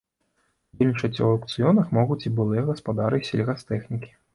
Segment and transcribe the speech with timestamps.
[0.75, 4.11] Удзельнічаць у аўкцыёнах могуць і былыя гаспадары сельгастэхнікі.